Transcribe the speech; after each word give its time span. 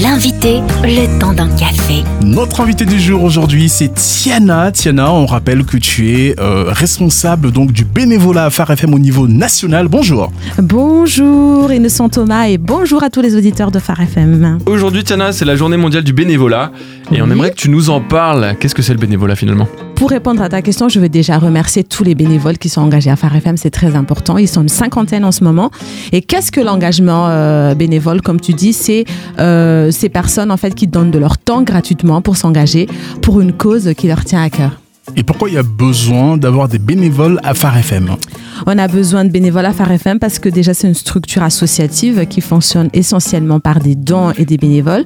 L'invité, 0.00 0.60
le 0.84 1.20
temps 1.20 1.34
d'un 1.34 1.50
café. 1.50 2.02
Notre 2.24 2.62
invité 2.62 2.86
du 2.86 2.98
jour 2.98 3.22
aujourd'hui, 3.22 3.68
c'est 3.68 3.92
Tiana. 3.92 4.72
Tiana, 4.72 5.12
on 5.12 5.26
rappelle 5.26 5.64
que 5.64 5.76
tu 5.76 6.12
es 6.12 6.34
euh, 6.40 6.64
responsable 6.68 7.52
donc 7.52 7.72
du 7.72 7.84
bénévolat 7.84 8.46
à 8.46 8.50
Phare 8.50 8.70
FM 8.70 8.94
au 8.94 8.98
niveau 8.98 9.28
national. 9.28 9.88
Bonjour. 9.88 10.32
Bonjour 10.56 11.70
Innocent 11.70 12.08
Thomas 12.08 12.48
et 12.48 12.56
bonjour 12.56 13.02
à 13.02 13.10
tous 13.10 13.20
les 13.20 13.36
auditeurs 13.36 13.70
de 13.70 13.78
Phare 13.78 14.00
FM. 14.00 14.60
Aujourd'hui, 14.64 15.04
Tiana, 15.04 15.30
c'est 15.30 15.44
la 15.44 15.56
journée 15.56 15.76
mondiale 15.76 16.04
du 16.04 16.14
bénévolat 16.14 16.72
et 17.12 17.20
on 17.20 17.30
aimerait 17.30 17.50
que 17.50 17.56
tu 17.56 17.68
nous 17.68 17.90
en 17.90 18.00
parles. 18.00 18.54
Qu'est-ce 18.58 18.74
que 18.74 18.80
c'est 18.80 18.94
le 18.94 18.98
bénévolat 18.98 19.36
finalement? 19.36 19.68
Pour 20.02 20.10
répondre 20.10 20.42
à 20.42 20.48
ta 20.48 20.62
question, 20.62 20.88
je 20.88 20.98
veux 20.98 21.08
déjà 21.08 21.38
remercier 21.38 21.84
tous 21.84 22.02
les 22.02 22.16
bénévoles 22.16 22.58
qui 22.58 22.68
sont 22.68 22.80
engagés 22.80 23.10
à 23.10 23.14
Phare 23.14 23.36
FM, 23.36 23.56
c'est 23.56 23.70
très 23.70 23.94
important. 23.94 24.36
Ils 24.36 24.48
sont 24.48 24.62
une 24.62 24.68
cinquantaine 24.68 25.24
en 25.24 25.30
ce 25.30 25.44
moment. 25.44 25.70
Et 26.10 26.22
qu'est-ce 26.22 26.50
que 26.50 26.60
l'engagement 26.60 27.28
euh, 27.28 27.76
bénévole, 27.76 28.20
comme 28.20 28.40
tu 28.40 28.52
dis, 28.52 28.72
c'est 28.72 29.04
euh, 29.38 29.81
ces 29.90 30.08
personnes 30.08 30.50
en 30.50 30.56
fait 30.56 30.74
qui 30.74 30.86
donnent 30.86 31.10
de 31.10 31.18
leur 31.18 31.38
temps 31.38 31.62
gratuitement 31.62 32.22
pour 32.22 32.36
s'engager 32.36 32.86
pour 33.20 33.40
une 33.40 33.52
cause 33.52 33.92
qui 33.96 34.08
leur 34.08 34.24
tient 34.24 34.42
à 34.42 34.50
cœur. 34.50 34.80
Et 35.16 35.24
pourquoi 35.24 35.48
il 35.48 35.54
y 35.54 35.58
a 35.58 35.62
besoin 35.62 36.36
d'avoir 36.36 36.68
des 36.68 36.78
bénévoles 36.78 37.40
à 37.42 37.54
Phare 37.54 37.78
FM 37.78 38.16
On 38.66 38.78
a 38.78 38.88
besoin 38.88 39.24
de 39.24 39.30
bénévoles 39.30 39.66
à 39.66 39.72
Phare 39.72 39.92
FM 39.92 40.18
parce 40.18 40.38
que 40.38 40.48
déjà 40.48 40.74
c'est 40.74 40.86
une 40.86 40.94
structure 40.94 41.42
associative 41.42 42.26
qui 42.26 42.40
fonctionne 42.40 42.88
essentiellement 42.92 43.60
par 43.60 43.80
des 43.80 43.94
dons 43.94 44.32
et 44.32 44.44
des 44.44 44.56
bénévoles. 44.56 45.04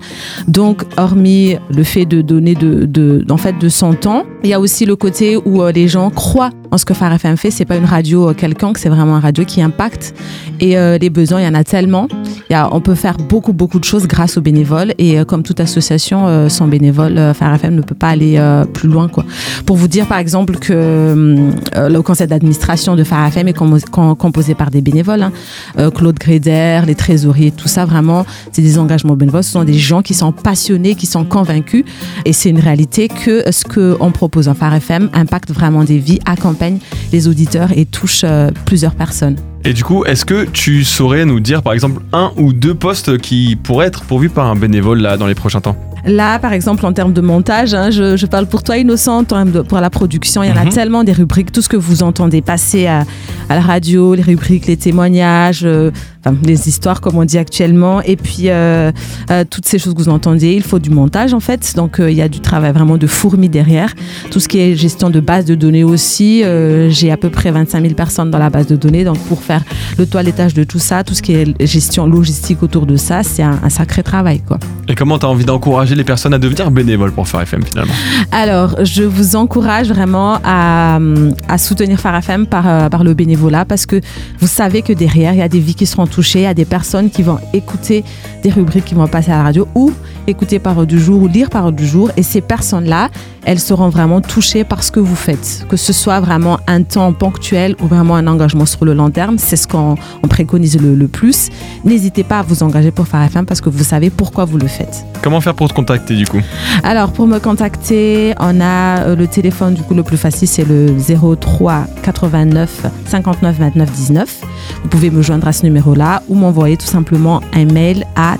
Donc 0.48 0.82
hormis 0.96 1.56
le 1.70 1.82
fait 1.82 2.06
de 2.06 2.20
donner 2.22 2.54
de, 2.54 2.84
de, 2.84 3.24
en 3.30 3.36
fait, 3.36 3.58
de 3.58 3.68
son 3.68 3.94
temps, 3.94 4.24
il 4.44 4.50
y 4.50 4.54
a 4.54 4.60
aussi 4.60 4.86
le 4.86 4.96
côté 4.96 5.36
où 5.36 5.62
euh, 5.62 5.72
les 5.72 5.88
gens 5.88 6.10
croient 6.10 6.50
en 6.70 6.78
ce 6.78 6.84
que 6.84 6.94
Phare 6.94 7.12
FM 7.12 7.36
fait. 7.36 7.50
C'est 7.50 7.64
pas 7.64 7.76
une 7.76 7.84
radio 7.84 8.30
euh, 8.30 8.34
quelconque, 8.34 8.78
c'est 8.78 8.88
vraiment 8.88 9.16
une 9.16 9.22
radio 9.22 9.44
qui 9.44 9.62
impacte. 9.62 10.14
Et 10.60 10.76
euh, 10.78 10.98
les 10.98 11.10
besoins, 11.10 11.40
il 11.40 11.44
y 11.44 11.48
en 11.48 11.54
a 11.54 11.64
tellement. 11.64 12.08
Y 12.50 12.54
a, 12.54 12.68
on 12.72 12.80
peut 12.80 12.94
faire 12.94 13.16
beaucoup 13.16 13.52
beaucoup 13.52 13.78
de 13.80 13.84
choses 13.84 14.06
grâce 14.06 14.36
aux 14.36 14.40
bénévoles. 14.40 14.92
Et 14.98 15.24
comme 15.24 15.42
toute 15.42 15.60
association, 15.60 16.48
sans 16.48 16.68
bénévoles, 16.68 17.32
Phare 17.34 17.54
FM 17.54 17.74
ne 17.74 17.82
peut 17.82 17.94
pas 17.94 18.08
aller 18.08 18.40
plus 18.72 18.88
loin. 18.88 19.08
Quoi. 19.08 19.24
Pour 19.64 19.76
vous 19.76 19.88
dire 19.88 20.06
par 20.06 20.18
exemple 20.18 20.56
que 20.56 21.50
le 21.76 22.00
conseil 22.02 22.26
d'administration 22.26 22.94
de 22.94 23.04
Phare 23.04 23.26
FM 23.28 23.45
est 23.46 23.56
commo- 23.56 23.84
com- 23.90 24.14
composé 24.16 24.54
par 24.54 24.70
des 24.70 24.80
bénévoles. 24.80 25.22
hein. 25.22 25.32
Euh, 25.78 25.90
Claude 25.90 26.18
Gréder, 26.18 26.80
les 26.86 26.94
trésoriers, 26.94 27.50
tout 27.50 27.68
ça 27.68 27.84
vraiment, 27.84 28.24
c'est 28.52 28.62
des 28.62 28.78
engagements 28.78 29.14
bénévoles. 29.16 29.44
Ce 29.44 29.52
sont 29.52 29.64
des 29.64 29.74
gens 29.74 30.02
qui 30.02 30.14
sont 30.14 30.32
passionnés, 30.32 30.94
qui 30.94 31.06
sont 31.06 31.24
convaincus. 31.24 31.84
Et 32.24 32.32
c'est 32.32 32.50
une 32.50 32.60
réalité 32.60 33.08
que 33.08 33.44
ce 33.50 33.64
qu'on 33.64 34.10
propose 34.10 34.48
en 34.48 34.54
Phare 34.54 34.74
FM 34.74 35.10
impacte 35.12 35.50
vraiment 35.52 35.84
des 35.84 35.98
vies, 35.98 36.18
accompagne 36.26 36.78
les 37.12 37.28
auditeurs 37.28 37.70
et 37.76 37.84
touche 37.86 38.22
euh, 38.24 38.50
plusieurs 38.64 38.94
personnes. 38.94 39.36
Et 39.64 39.72
du 39.72 39.82
coup, 39.82 40.04
est-ce 40.04 40.24
que 40.24 40.44
tu 40.44 40.84
saurais 40.84 41.24
nous 41.24 41.40
dire 41.40 41.62
par 41.62 41.72
exemple 41.72 42.00
un 42.12 42.30
ou 42.36 42.52
deux 42.52 42.74
postes 42.74 43.18
qui 43.18 43.56
pourraient 43.56 43.86
être 43.86 44.02
pourvus 44.04 44.28
par 44.28 44.46
un 44.46 44.54
bénévole 44.54 45.00
là 45.00 45.16
dans 45.16 45.26
les 45.26 45.34
prochains 45.34 45.60
temps? 45.60 45.76
Là, 46.06 46.38
par 46.38 46.52
exemple, 46.52 46.86
en 46.86 46.92
termes 46.92 47.12
de 47.12 47.20
montage, 47.20 47.74
hein, 47.74 47.90
je, 47.90 48.16
je 48.16 48.26
parle 48.26 48.46
pour 48.46 48.62
toi, 48.62 48.76
Innocent, 48.78 49.18
en 49.18 49.24
termes 49.24 49.50
de- 49.50 49.60
pour 49.62 49.80
la 49.80 49.90
production, 49.90 50.42
il 50.44 50.48
y 50.50 50.52
en 50.52 50.56
a 50.56 50.64
Mhm. 50.64 50.70
tellement 50.72 51.02
des 51.04 51.12
rubriques, 51.12 51.50
tout 51.50 51.62
ce 51.62 51.68
que 51.68 51.76
vous 51.76 52.04
entendez 52.04 52.42
passer 52.42 52.86
à, 52.86 53.00
à 53.48 53.54
la 53.56 53.60
radio, 53.60 54.14
les 54.14 54.22
rubriques, 54.22 54.66
les 54.66 54.76
témoignages, 54.76 55.62
euh, 55.64 55.90
enfin, 56.26 56.36
les 56.44 56.68
histoires, 56.68 57.00
comme 57.00 57.16
on 57.16 57.24
dit 57.24 57.38
actuellement, 57.38 58.00
et 58.02 58.16
puis 58.16 58.48
euh, 58.48 58.90
euh, 59.30 59.44
toutes 59.48 59.66
ces 59.66 59.78
choses 59.78 59.94
que 59.94 59.98
vous 59.98 60.08
entendez. 60.08 60.54
Il 60.54 60.62
faut 60.62 60.78
du 60.78 60.90
montage, 60.90 61.34
en 61.34 61.40
fait, 61.40 61.74
donc 61.76 62.00
euh, 62.00 62.10
il 62.10 62.16
y 62.16 62.22
a 62.22 62.28
du 62.28 62.40
travail 62.40 62.72
vraiment 62.72 62.96
de 62.96 63.06
fourmi 63.06 63.48
derrière. 63.48 63.94
Tout 64.30 64.40
ce 64.40 64.48
qui 64.48 64.58
est 64.58 64.76
gestion 64.76 65.10
de 65.10 65.20
base 65.20 65.44
de 65.44 65.54
données 65.54 65.84
aussi, 65.84 66.42
j'ai 66.88 67.10
à 67.10 67.16
peu 67.16 67.30
près 67.30 67.50
25 67.50 67.82
000 67.82 67.94
personnes 67.94 68.30
dans 68.30 68.38
la 68.38 68.50
base 68.50 68.66
de 68.66 68.76
données, 68.76 69.04
donc 69.04 69.18
pour 69.20 69.42
faire 69.42 69.62
le 69.98 70.06
toilettage 70.06 70.54
de 70.54 70.64
tout 70.64 70.78
ça, 70.78 71.04
tout 71.04 71.14
ce 71.14 71.22
qui 71.22 71.32
est 71.32 71.66
gestion 71.66 72.06
logistique 72.06 72.62
autour 72.62 72.86
de 72.86 72.96
ça, 72.96 73.22
c'est 73.22 73.42
un, 73.42 73.58
un 73.62 73.70
sacré 73.70 74.02
travail, 74.02 74.40
quoi. 74.40 74.58
Et 74.88 74.94
comment 74.94 75.18
tu 75.18 75.26
as 75.26 75.28
envie 75.28 75.44
d'encourager 75.44 75.94
les 75.94 76.04
personnes 76.04 76.34
à 76.34 76.38
devenir 76.38 76.70
bénévoles 76.70 77.12
pour 77.12 77.26
faire 77.26 77.40
FM 77.40 77.64
finalement? 77.64 77.92
Alors, 78.30 78.84
je 78.84 79.02
vous 79.02 79.36
encourage 79.36 79.88
vraiment 79.88 80.38
à, 80.44 80.98
à 81.48 81.58
soutenir 81.58 81.98
Phare 81.98 82.16
FM 82.16 82.46
par, 82.46 82.90
par 82.90 83.02
le 83.02 83.14
bénévolat 83.14 83.64
parce 83.64 83.86
que 83.86 84.00
vous 84.38 84.46
savez 84.46 84.82
que 84.82 84.92
derrière, 84.92 85.32
il 85.32 85.38
y 85.38 85.42
a 85.42 85.48
des 85.48 85.60
vies 85.60 85.74
qui 85.74 85.86
seront 85.86 86.06
y 86.34 86.46
a 86.46 86.54
des 86.54 86.64
personnes 86.64 87.10
qui 87.10 87.22
vont 87.22 87.38
écouter 87.52 88.04
des 88.42 88.50
rubriques 88.50 88.84
qui 88.84 88.94
vont 88.94 89.06
passer 89.06 89.30
à 89.30 89.38
la 89.38 89.42
radio 89.44 89.68
ou 89.74 89.92
écouter 90.26 90.58
Parole 90.58 90.86
du 90.86 90.98
jour 90.98 91.22
ou 91.22 91.28
lire 91.28 91.50
Parole 91.50 91.74
du 91.74 91.86
jour. 91.86 92.10
Et 92.16 92.22
ces 92.22 92.40
personnes-là, 92.40 93.10
elles 93.46 93.60
seront 93.60 93.88
vraiment 93.88 94.20
touchées 94.20 94.64
par 94.64 94.82
ce 94.82 94.90
que 94.90 95.00
vous 95.00 95.14
faites. 95.16 95.64
Que 95.68 95.76
ce 95.76 95.92
soit 95.92 96.20
vraiment 96.20 96.58
un 96.66 96.82
temps 96.82 97.12
ponctuel 97.12 97.76
ou 97.80 97.86
vraiment 97.86 98.16
un 98.16 98.26
engagement 98.26 98.66
sur 98.66 98.84
le 98.84 98.92
long 98.92 99.10
terme, 99.10 99.38
c'est 99.38 99.56
ce 99.56 99.68
qu'on 99.68 99.94
on 100.22 100.28
préconise 100.28 100.78
le, 100.80 100.94
le 100.94 101.08
plus. 101.08 101.48
N'hésitez 101.84 102.24
pas 102.24 102.40
à 102.40 102.42
vous 102.42 102.62
engager 102.64 102.90
pour 102.90 103.06
Phare 103.06 103.22
FM 103.22 103.46
parce 103.46 103.60
que 103.60 103.70
vous 103.70 103.84
savez 103.84 104.10
pourquoi 104.10 104.44
vous 104.44 104.58
le 104.58 104.66
faites. 104.66 105.04
Comment 105.22 105.40
faire 105.40 105.54
pour 105.54 105.68
te 105.68 105.74
contacter 105.74 106.16
du 106.16 106.26
coup? 106.26 106.40
Alors, 106.82 107.12
pour 107.12 107.26
me 107.28 107.38
contacter, 107.38 108.34
on 108.40 108.60
a 108.60 109.00
euh, 109.02 109.16
le 109.16 109.28
téléphone, 109.28 109.74
du 109.74 109.82
coup, 109.82 109.94
le 109.94 110.02
plus 110.02 110.16
facile, 110.16 110.48
c'est 110.48 110.64
le 110.64 110.94
03 111.40 111.84
89 112.02 112.86
59 113.06 113.56
29 113.56 113.92
19. 113.92 114.40
Vous 114.82 114.88
pouvez 114.88 115.10
me 115.10 115.22
joindre 115.22 115.46
à 115.46 115.52
ce 115.52 115.64
numéro-là 115.64 116.22
ou 116.28 116.34
m'envoyer 116.34 116.76
tout 116.76 116.86
simplement 116.86 117.40
un 117.54 117.64
mail 117.64 118.06
à 118.16 118.36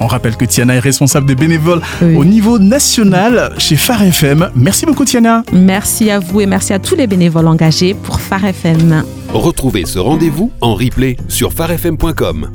On 0.00 0.06
rappelle 0.06 0.36
que 0.36 0.44
Tiana 0.44 0.74
est 0.74 0.80
responsable 0.80 1.26
des 1.26 1.34
bénévoles 1.34 1.80
Oui. 2.02 2.16
au 2.16 2.24
niveau 2.24 2.58
national 2.58 3.54
chez 3.58 3.76
Phare 3.76 4.02
FM. 4.02 4.50
Merci 4.54 4.86
beaucoup 4.86 5.04
Tiana. 5.04 5.42
Merci 5.52 6.10
à 6.10 6.18
vous 6.18 6.40
et 6.40 6.46
merci 6.46 6.72
à 6.72 6.78
tous 6.78 6.94
les 6.96 7.06
bénévoles 7.06 7.46
engagés 7.48 7.94
pour 7.94 8.20
Phare 8.20 8.44
FM. 8.46 9.04
Retrouvez 9.32 9.84
ce 9.86 9.98
rendez-vous 9.98 10.50
en 10.60 10.74
replay 10.74 11.16
sur 11.28 11.52
farfm.com. 11.52 12.48